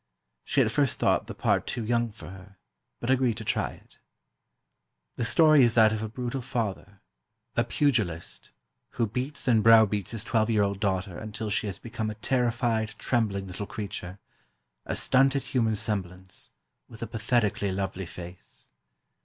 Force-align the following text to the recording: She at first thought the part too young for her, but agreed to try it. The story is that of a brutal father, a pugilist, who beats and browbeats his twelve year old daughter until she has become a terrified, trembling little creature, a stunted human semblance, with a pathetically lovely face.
She 0.43 0.61
at 0.63 0.71
first 0.71 0.97
thought 0.97 1.27
the 1.27 1.35
part 1.35 1.67
too 1.67 1.85
young 1.85 2.09
for 2.09 2.29
her, 2.31 2.57
but 2.99 3.11
agreed 3.11 3.37
to 3.37 3.43
try 3.45 3.69
it. 3.73 3.99
The 5.15 5.23
story 5.25 5.61
is 5.63 5.75
that 5.75 5.93
of 5.93 6.01
a 6.01 6.09
brutal 6.09 6.41
father, 6.41 7.01
a 7.55 7.63
pugilist, 7.63 8.51
who 8.93 9.05
beats 9.05 9.47
and 9.47 9.61
browbeats 9.61 10.09
his 10.09 10.23
twelve 10.23 10.49
year 10.49 10.63
old 10.63 10.79
daughter 10.79 11.19
until 11.19 11.51
she 11.51 11.67
has 11.67 11.77
become 11.77 12.09
a 12.09 12.15
terrified, 12.15 12.95
trembling 12.97 13.45
little 13.45 13.67
creature, 13.67 14.17
a 14.87 14.95
stunted 14.95 15.43
human 15.43 15.75
semblance, 15.75 16.49
with 16.89 17.03
a 17.03 17.05
pathetically 17.07 17.71
lovely 17.71 18.07
face. 18.07 18.69